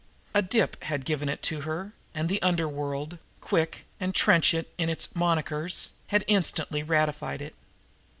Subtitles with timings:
[0.33, 5.09] A "dip" had given it to her, and the underworld, quick and trenchant in its
[5.15, 7.53] "monikers," had instantly ratified it.